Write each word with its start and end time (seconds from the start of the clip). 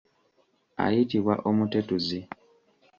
Ayitibwa 0.83 1.33
omutetuzi. 1.49 2.19